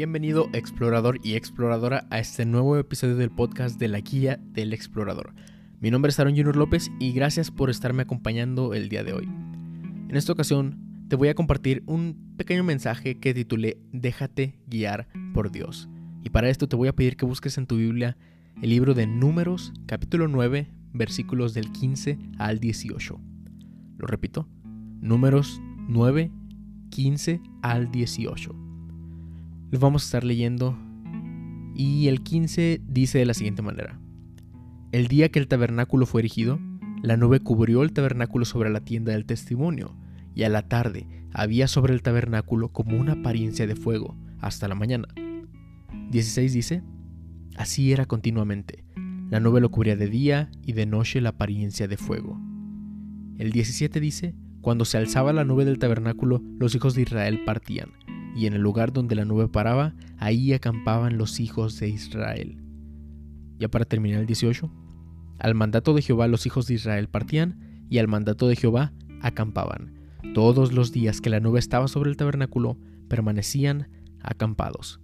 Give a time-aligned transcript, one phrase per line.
[0.00, 5.34] Bienvenido explorador y exploradora a este nuevo episodio del podcast de la Guía del Explorador.
[5.78, 9.24] Mi nombre es Aaron Junior López y gracias por estarme acompañando el día de hoy.
[10.08, 15.52] En esta ocasión te voy a compartir un pequeño mensaje que titulé Déjate guiar por
[15.52, 15.90] Dios.
[16.24, 18.16] Y para esto te voy a pedir que busques en tu Biblia
[18.62, 23.20] el libro de Números, capítulo 9, versículos del 15 al 18.
[23.98, 24.48] Lo repito,
[25.02, 26.30] Números 9,
[26.88, 28.69] 15 al 18.
[29.70, 30.76] Lo vamos a estar leyendo
[31.76, 34.00] y el 15 dice de la siguiente manera.
[34.90, 36.58] El día que el tabernáculo fue erigido,
[37.02, 39.96] la nube cubrió el tabernáculo sobre la tienda del testimonio,
[40.34, 44.74] y a la tarde había sobre el tabernáculo como una apariencia de fuego, hasta la
[44.74, 45.06] mañana.
[46.10, 46.82] 16 dice,
[47.56, 48.84] así era continuamente,
[49.30, 52.40] la nube lo cubría de día y de noche la apariencia de fuego.
[53.38, 57.92] El 17 dice, cuando se alzaba la nube del tabernáculo, los hijos de Israel partían,
[58.36, 62.62] y en el lugar donde la nube paraba, ahí acampaban los hijos de Israel.
[63.58, 64.70] Ya para terminar el 18,
[65.38, 69.94] al mandato de Jehová los hijos de Israel partían, y al mandato de Jehová acampaban.
[70.34, 72.78] Todos los días que la nube estaba sobre el tabernáculo,
[73.08, 73.88] permanecían
[74.22, 75.00] acampados.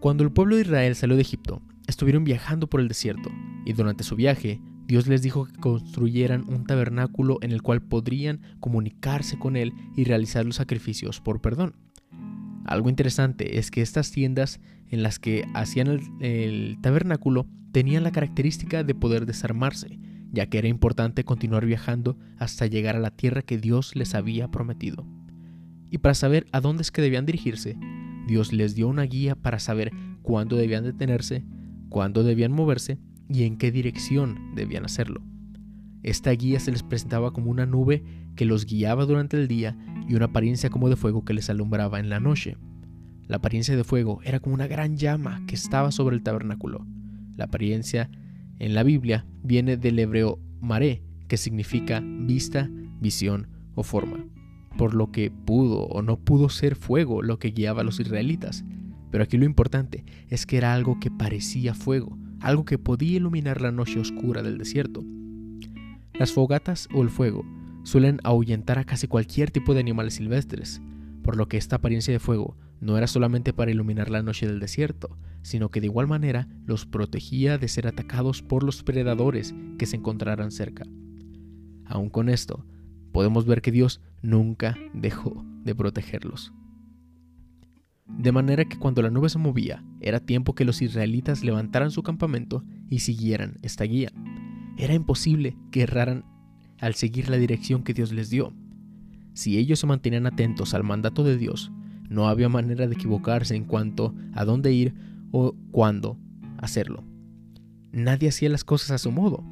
[0.00, 3.30] Cuando el pueblo de Israel salió de Egipto, estuvieron viajando por el desierto,
[3.64, 8.40] y durante su viaje Dios les dijo que construyeran un tabernáculo en el cual podrían
[8.60, 11.74] comunicarse con Él y realizar los sacrificios por perdón.
[12.66, 18.82] Algo interesante es que estas tiendas en las que hacían el, tabernáculo tenían la característica
[18.82, 20.00] de poder desarmarse,
[20.32, 24.48] ya que era importante continuar viajando hasta llegar a la tierra que Dios les había
[24.48, 25.06] prometido.
[25.90, 27.76] Y para saber a dónde es que debían dirigirse,
[28.26, 29.92] Dios les dio una guía para saber
[30.22, 31.44] cuándo debían detenerse,
[31.88, 35.22] cuándo debían moverse y en qué dirección debían hacerlo.
[36.02, 38.04] Esta guía se les presentaba como una nube
[38.36, 39.76] que los guiaba durante el día
[40.08, 42.56] y una apariencia como de fuego que les alumbraba en la noche.
[43.26, 46.86] La apariencia de fuego era como una gran llama que estaba sobre el tabernáculo.
[47.36, 48.10] La apariencia
[48.58, 52.70] en la Biblia viene del hebreo maré, que significa vista,
[53.00, 54.24] visión o forma,
[54.78, 58.64] por lo que pudo o no pudo ser fuego lo que guiaba a los israelitas.
[59.10, 63.60] Pero aquí lo importante es que era algo que parecía fuego, algo que podía iluminar
[63.60, 65.04] la noche oscura del desierto.
[66.18, 67.44] Las fogatas o el fuego
[67.82, 70.80] suelen ahuyentar a casi cualquier tipo de animales silvestres,
[71.22, 74.58] por lo que esta apariencia de fuego no era solamente para iluminar la noche del
[74.58, 79.84] desierto, sino que de igual manera los protegía de ser atacados por los predadores que
[79.84, 80.84] se encontraran cerca.
[81.84, 82.64] Aun con esto,
[83.12, 86.54] podemos ver que Dios nunca dejó de protegerlos.
[88.06, 92.02] De manera que cuando la nube se movía, era tiempo que los israelitas levantaran su
[92.02, 94.12] campamento y siguieran esta guía.
[94.76, 96.24] Era imposible que erraran
[96.80, 98.52] al seguir la dirección que Dios les dio.
[99.34, 101.72] Si ellos se mantenían atentos al mandato de Dios,
[102.08, 104.94] no había manera de equivocarse en cuanto a dónde ir
[105.32, 106.18] o cuándo
[106.58, 107.04] hacerlo.
[107.92, 109.44] Nadie hacía las cosas a su modo.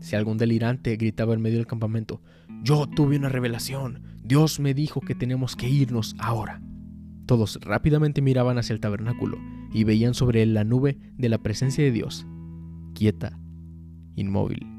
[0.00, 2.22] Si algún delirante gritaba en medio del campamento,
[2.62, 6.62] yo tuve una revelación, Dios me dijo que tenemos que irnos ahora.
[7.26, 9.38] Todos rápidamente miraban hacia el tabernáculo
[9.72, 12.26] y veían sobre él la nube de la presencia de Dios,
[12.94, 13.38] quieta,
[14.16, 14.69] inmóvil.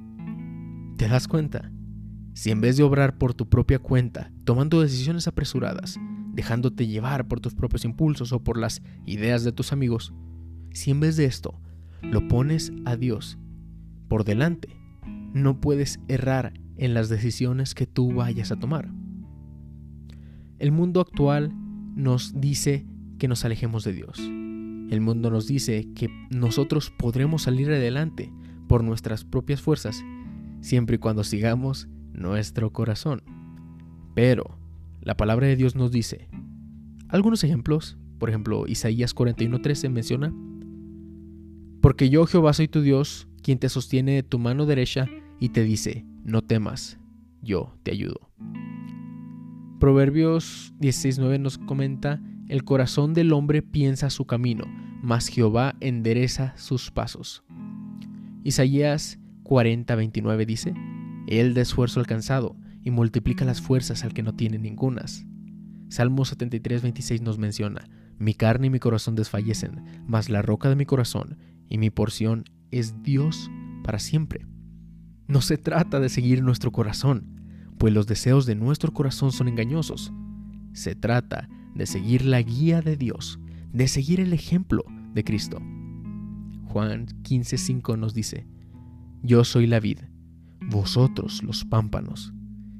[1.01, 1.72] ¿Te das cuenta?
[2.35, 6.00] Si en vez de obrar por tu propia cuenta, tomando decisiones apresuradas,
[6.31, 10.13] dejándote llevar por tus propios impulsos o por las ideas de tus amigos,
[10.69, 11.59] si en vez de esto
[12.03, 13.40] lo pones a Dios
[14.09, 14.79] por delante,
[15.34, 18.88] no puedes errar en las decisiones que tú vayas a tomar.
[20.59, 21.51] El mundo actual
[21.95, 22.85] nos dice
[23.17, 24.19] que nos alejemos de Dios.
[24.19, 28.31] El mundo nos dice que nosotros podremos salir adelante
[28.67, 30.00] por nuestras propias fuerzas,
[30.61, 33.23] siempre y cuando sigamos nuestro corazón.
[34.16, 34.57] Pero
[35.01, 36.29] la palabra de Dios nos dice,
[37.09, 40.33] algunos ejemplos, por ejemplo, Isaías 41:13 menciona,
[41.81, 45.07] porque yo Jehová soy tu Dios, quien te sostiene de tu mano derecha
[45.39, 46.99] y te dice, no temas,
[47.41, 48.29] yo te ayudo.
[49.79, 54.66] Proverbios 16.9 nos comenta, el corazón del hombre piensa su camino,
[55.02, 57.43] mas Jehová endereza sus pasos.
[58.43, 59.17] Isaías
[59.51, 60.73] 40.29 dice,
[61.27, 65.25] Él da esfuerzo alcanzado y multiplica las fuerzas al que no tiene ningunas.
[65.89, 67.83] Salmo 73.26 nos menciona,
[68.17, 71.37] mi carne y mi corazón desfallecen, mas la roca de mi corazón
[71.67, 73.51] y mi porción es Dios
[73.83, 74.47] para siempre.
[75.27, 77.41] No se trata de seguir nuestro corazón,
[77.77, 80.13] pues los deseos de nuestro corazón son engañosos.
[80.71, 83.37] Se trata de seguir la guía de Dios,
[83.73, 85.61] de seguir el ejemplo de Cristo.
[86.67, 88.47] Juan 15:5 nos dice,
[89.23, 90.00] Yo soy la vid,
[90.62, 92.34] vosotros los pámpanos.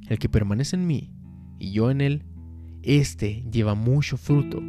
[0.08, 1.12] El que permanece en mí
[1.60, 2.26] y yo en él,
[2.82, 4.60] éste lleva mucho fruto,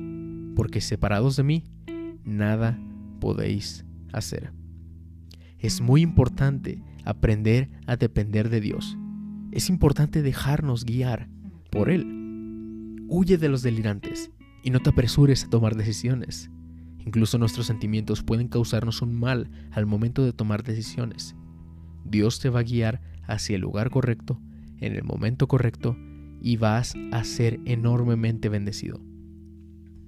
[0.54, 1.64] porque separados de mí,
[2.24, 2.78] nada
[3.20, 4.52] podéis hacer.
[5.58, 8.98] Es muy importante aprender a depender de Dios.
[9.50, 11.30] Es importante dejarnos guiar
[11.70, 13.04] por Él.
[13.08, 14.30] Huye de los delirantes
[14.62, 16.50] y no te apresures a tomar decisiones.
[16.98, 21.34] Incluso nuestros sentimientos pueden causarnos un mal al momento de tomar decisiones.
[22.04, 24.40] Dios te va a guiar hacia el lugar correcto,
[24.78, 25.96] en el momento correcto,
[26.40, 29.00] y vas a ser enormemente bendecido.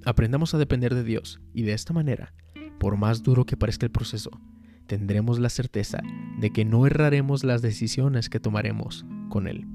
[0.04, 2.34] Aprendamos a depender de Dios y de esta manera,
[2.78, 4.30] por más duro que parezca el proceso,
[4.86, 6.02] tendremos la certeza
[6.38, 9.66] de que no erraremos las decisiones que tomaremos con Él.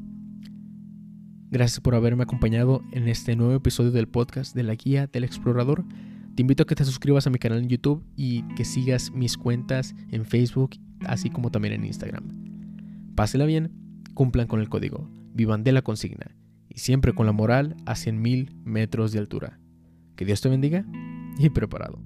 [1.51, 5.83] Gracias por haberme acompañado en este nuevo episodio del podcast de la Guía del Explorador.
[6.35, 9.35] Te invito a que te suscribas a mi canal en YouTube y que sigas mis
[9.35, 10.75] cuentas en Facebook,
[11.05, 12.23] así como también en Instagram.
[13.15, 13.71] Pásela bien,
[14.13, 16.35] cumplan con el código, vivan de la consigna
[16.67, 19.59] y siempre con la moral a 100.000 metros de altura.
[20.15, 20.85] Que Dios te bendiga
[21.37, 22.01] y preparado.